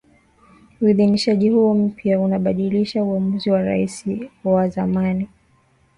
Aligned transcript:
Uidhinishaji 0.81 1.49
huo 1.49 1.73
mpya 1.73 2.19
unabadilisha 2.19 3.03
uamuzi 3.03 3.49
wa 3.51 3.61
Rais 3.61 4.05
wa 4.43 4.69
zamani 4.69 5.27